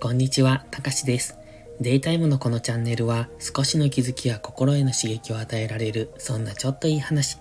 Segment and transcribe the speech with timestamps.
[0.00, 1.36] こんにちは、たかしです。
[1.80, 7.36] デイタイムのこのチャンネルは少しの気づきや心への刺激を与えられる、そんなちょっといい話。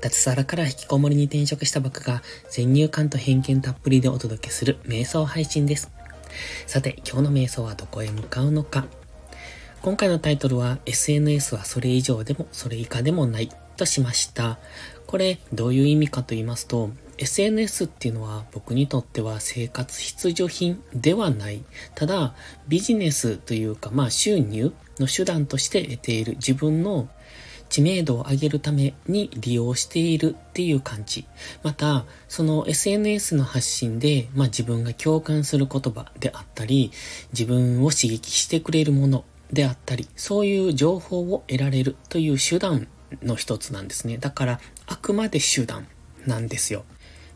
[0.00, 5.90] 脱サラから引きこもりに転職した僕が先入観と偏見たっぷりでお届けする瞑想配信です。
[6.66, 8.86] さて、今日の瞑想はどこへ向かうのか。
[9.82, 14.58] 今回のタイトルは SNS はそれ以上でもそれ以下でもないとしました。
[15.06, 16.88] これどういう意味かと言いますと、
[17.18, 21.64] SNS っていうのは僕にとっては生活必需品ではない。
[21.94, 22.34] ただ、
[22.68, 27.08] ビジネスというか、まあ収入の手段として得ている自分の
[27.68, 31.26] 知名度を上げるために利用しているっていう感じ。
[31.62, 36.92] また、その SNS の発信で、まあ自分が共感する言葉であったり、
[37.32, 42.88] 自分を刺激してくれるものであったり、そういう情報を得られるという手段
[43.22, 44.18] の一つなんですね。
[44.18, 45.86] だから、あくまで手段
[46.26, 46.84] なんですよ。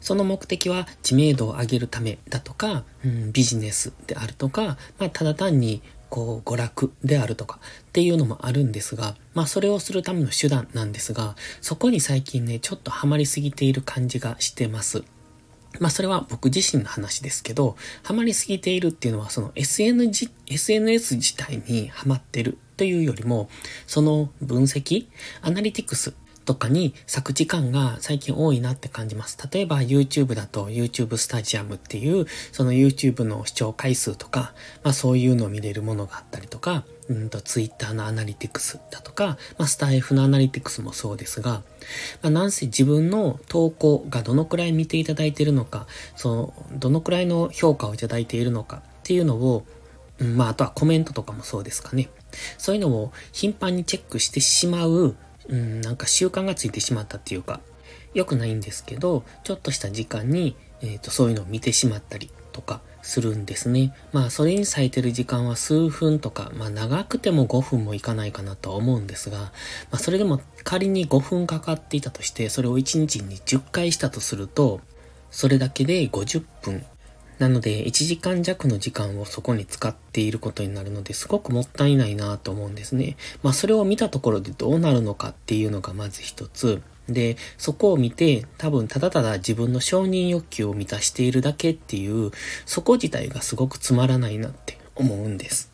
[0.02, 5.80] その目的は知名度を上げるためだとか、うん、ビジネスであるとか、まあ、ただ単に
[6.12, 7.58] こう、娯楽であるとか
[7.88, 15.04] っていうのもあるんですが、まあそれをするための手段なんですが、そこに最近ね、ちょっとハマりすぎている感じがしてます。
[15.80, 20.10] まあそれは僕自身の話ですけど、ハマりすぎているっていうのはその SN
[20.48, 23.48] SNS 自体にハマってるというよりも、
[23.86, 25.06] その分析、
[25.40, 26.12] アナリティクス
[26.44, 29.38] とかに咲く時間が最近多いなって感じます。
[29.50, 41.62] 例えば YouTube だと YouTube スタジアムっていう、その YouTube の視聴回数とか、まあそういうのを見れるものがあったりとか、うんと Twitter のアナリティクスだとか、まあスタイフのアナリティクスもそうですが、
[42.22, 49.64] まあなんせ自分の投稿がどのくらい見ていただいているのか、その、どのくらいの評価をいただいているのかっていうのを、
[50.18, 52.08] まああとはコメントとかもそうですかね。
[52.58, 55.16] そういうのを頻繁にチェックしてしまう
[55.52, 57.60] うん、なんか習慣がついてしまったっていうか、
[58.14, 63.94] 良くないんですけど、ちょっとした時間に、えっ、ー、と、そういうのを見てしまったりとかするんですね。
[64.12, 69.52] まあ、それに咲いてる時間は数分とか、まあ、長くても5分もいかないかなとは思うんですが、ま
[69.92, 74.80] あ、それでも仮に5分かかっていたとして、それを1日に10回したとすると、
[75.30, 76.84] それだけで50分
[77.42, 83.16] なので、1時間弱の時間をそこに使っていることになるので、すごくもったいないなと思うんですね。
[83.42, 86.82] まあ、それを見たところでどうなるのかっていうのがまず一つ。
[87.08, 92.30] で、そこを見て、多分ただただ自分の承認欲求を満たしているだけっていう、
[92.64, 95.71] そこ自体がすごくつまらないなって思うんです。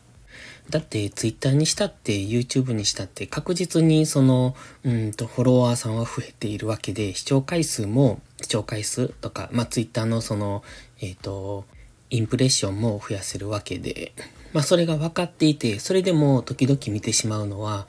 [0.69, 10.63] だって、ツイッターにしたって、YouTube にしたって、確実にその、うんと、フォロワーさんは増えているわけで、視聴回数も、視聴回数とか、まあ、ツイッターのその、
[11.01, 11.65] えっ、ー、と、
[12.09, 14.13] インプレッションも増やせるわけで、
[14.53, 17.87] まあそれが分かっていて、それでも時々見てしまうのは、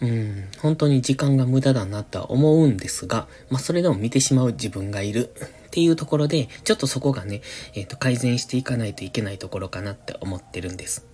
[0.00, 7.40] うん、本当に時間が無駄だなとは思うんですが、まあそれでも見てしまう自分がいるっていうところで、ちょっとそこがね、
[7.74, 11.06] えっ、ー、と改善していかないといけないところかなって思ってるんです。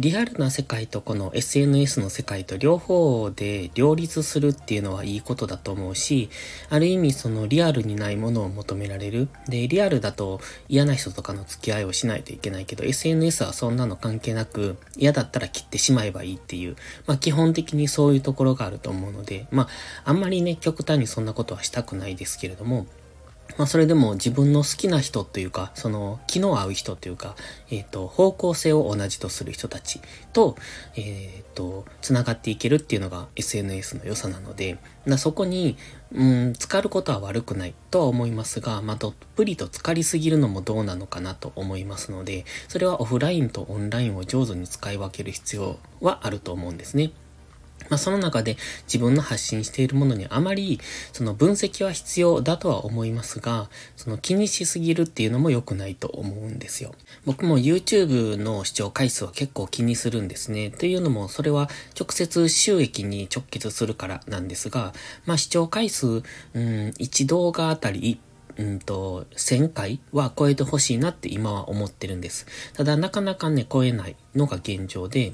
[0.00, 6.30] リアルな世界とこの SNS の世界と両方で両立するっていうのはいいことだと思うし、
[6.70, 9.28] ある意味そのリアルにないものを求められる。
[9.46, 10.40] で、リアルだと
[10.70, 19.68] 嫌な人とかの付き合いをしないといけないけど、SNS はそんなの関係なく、嫌だったら切ってしまえばいいっていう、まあ基本的にそういうところがあると思うので、まあ
[20.06, 22.86] あんまりね、極端にそんなことはしたくないですけれども、
[23.56, 27.36] まあそれでも自分の好きな人というか、その気の合う人というか、
[27.70, 30.00] えっ、ー、と、方向性を同じとする人たち
[30.32, 30.56] と、
[30.96, 35.76] えっ、ー、と、繋がっていけるっていうのが SNS の良さなので、だそこに、
[36.12, 47.12] うん、浸かることは悪くないとは思いますが、まあ、どっぷりと浸かりすぎるのもどうなのかなと思いますので、それはオフラインとオンラインを上手に使い分ける必要はあると思うんですね。
[47.88, 50.80] まあ、その中で自分の発信しているものにあまり
[51.12, 56.94] その分析は必要だとは思いますが、その気にしすぎるっていうのも良くないと思うんですよ。
[57.24, 60.70] 僕も YouTube の視聴回数は結構気にするんですね。
[60.70, 64.92] というのもそれは直接収益に直結するからなんですが、
[65.26, 66.22] まあ視聴回数、うん、
[66.98, 68.20] 1動画あたり
[68.60, 72.46] うんと、1000回は超えてほしいなって今は思ってるんです。
[72.74, 75.32] ただなかなかね、超えないのが現状で、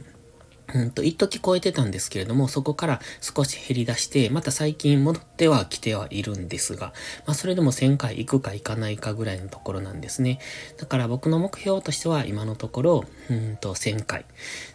[0.77, 6.93] うんと、一時超えてたんですけれども、そこから少し減り出して、また最近戻っては来てはいるんですが、
[7.27, 10.39] まあそれでも1000回行くか行かないかぐらいのところなんですね。
[10.77, 14.27] だから僕の目標としては今のところ、うんと1000回。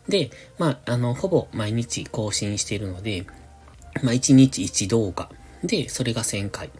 [0.09, 3.25] で、まああの、ほぼ毎日更新しているので、
[4.01, 5.30] まあ1日1動画。
[5.63, 6.71] で、それが1000回。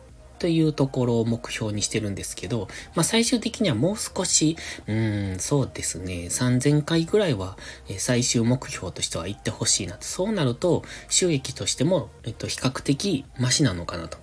[0.42, 4.58] というところを目標にしてるんですけど、まあ最終的にはもう少し、
[4.88, 10.04] うん、そうですね、3000回ぐらいは、え最終目標としては行ってほしいなと。
[10.04, 14.18] そうなると、収益としても、えっと、比較的マシなのかなと。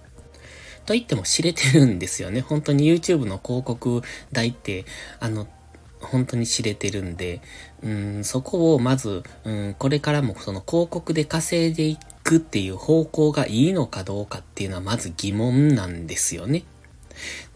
[0.86, 2.40] と言っても知れてるんですよね。
[2.40, 4.86] 本当に YouTube の広告代って、
[5.20, 5.46] あの、
[6.00, 7.42] 本当に知れてるんで、
[7.82, 16.64] うん、そこをまず、うん、これからもその広告で稼いでいっくっていう方向がいいのかどうかっていうのはまず疑問なんですよね。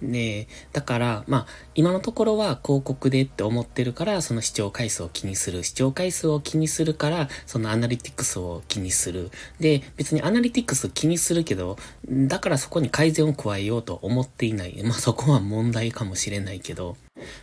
[0.00, 5.62] で、だから、まあ、今のところは広告でって思ってるから、その視聴回数を気にする。
[5.62, 9.30] 視聴回数を気にするから、そのアナリティクスを気にする。
[9.60, 11.76] で、別にアナリティクス気にするけど、
[12.08, 14.82] だからそこに改善を加えようと思っていない。
[14.82, 16.96] まあ、そこは問題かもしれないけど、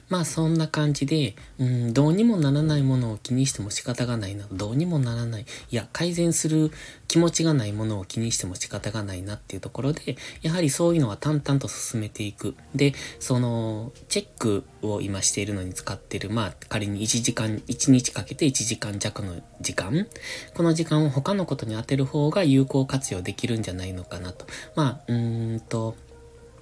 [0.09, 4.45] まあそんな感じで、うん、どうにもならないものを気にしても仕方がないな。
[4.51, 5.45] どうにもならない。
[5.69, 6.71] いや、改善する
[7.07, 12.55] 気持ちがないものを気にしても仕方がないなっていうところで、やはりそういうのは淡々と進めていく。
[12.73, 20.07] で、その、チェックを今しているのに使ってる、まあ仮に1時間、1日かけて1時間弱の時間。
[20.55, 24.47] この時間を他のことに当てる方が有効活用できるんじゃないのかなと。
[24.75, 25.95] まあ、うーんと、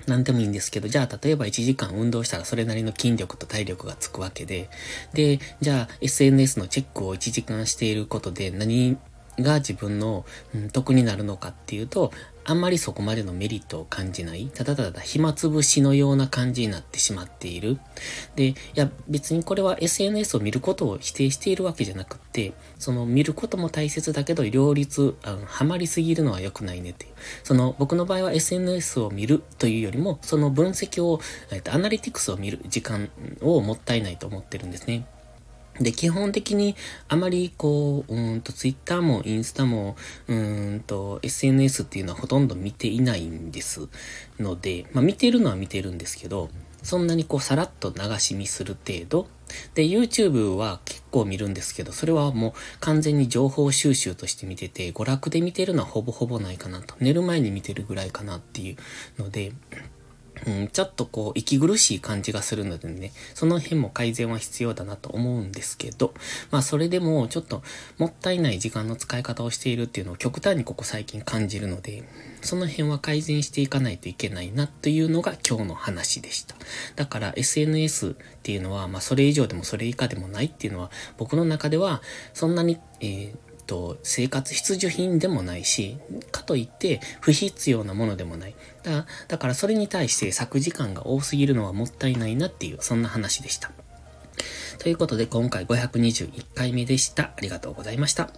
[0.05, 4.69] 何でもいいんですけど、じゃあ例えば1時間運動したらそれなりの筋力と体力がつくわけで、
[5.13, 8.97] で、じゃあ SNS のチェックを1時間していることで何
[9.39, 12.11] が自分の、うん、得になるのかっていうと、
[12.49, 14.49] あんまりそこまでのメリットを感じない。
[14.53, 17.77] ただただ暇つぶしのような感じになってしまっている。
[18.37, 27.11] で、いや別にこれは SNS を見ることを否定しているわけじゃなくって、その見ることも大切だけど両立、あの、ハマりすぎるのは良くないねっていう。
[27.43, 31.19] その僕の場合は SNS を見るというよりも、その分析を、
[31.51, 33.09] えっと、アナリティクスを見る時間
[33.41, 35.05] をもったいないと思ってるんですね。
[35.79, 36.75] で、基本的に
[37.07, 39.95] あまりこう、うんと、ツイッターもインスタも、
[40.27, 43.87] うんと、SNS っていうのはほとんど見ていないんです
[44.39, 46.49] ので、まあ見てるのは見てるんですけど、
[46.83, 49.27] そんなにこうさらっと流し見する程度。
[49.75, 56.95] で、YouTube は結構見るんですけど、それはもう完全に情報収集として見てて、娯楽で見てるのはほぼほぼないかなと。
[56.99, 59.53] 寝る前に見てるぐらいかなっていうので、
[60.45, 66.13] うん、ちょっとこう、息苦しい感じがするのでね、その辺も改善は必要だなと思うんですけど、
[66.51, 67.63] まあそれでもちょっと
[67.97, 72.03] もったいない時間の使い方をしているっていうのを極端にここ最近感じるので、
[72.41, 76.55] その辺は改善していかないといけないなというのが今日の話でした。
[76.95, 78.13] だから SNS っ
[78.43, 82.01] ていうのは、まあそれ以上でもそれ以下でもないっていうのは、僕の中では
[82.33, 85.97] そんなに、えーと、生活必需品でもないし、
[86.31, 88.55] かといって不必要なものでもない。
[88.83, 93.71] だだからそれに対して咲く時間が多すぎるのはもったいないなっていう、そんな話でした。
[94.79, 97.23] ということで今回521回目でした。
[97.23, 98.31] ありがとうございました。